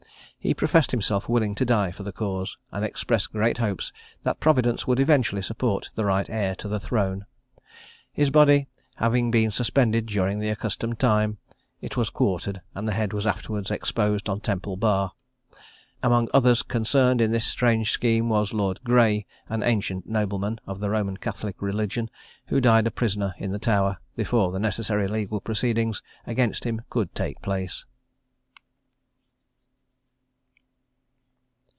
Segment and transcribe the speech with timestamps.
[0.43, 3.93] He professed himself willing to die for the cause, and expressed great hopes
[4.23, 7.27] that Providence would eventually support the right heir to the throne.
[8.11, 11.37] His body having been suspended during the accustomed time,
[11.79, 15.11] it was quartered, and the head was afterwards exposed on Temple Bar.
[16.01, 20.89] Among others concerned in this strange scheme was Lord Grey, an ancient nobleman of the
[20.89, 22.09] Roman Catholic religion,
[22.47, 27.13] who died a prisoner in the Tower, before the necessary legal proceedings against him could
[27.13, 27.85] take place.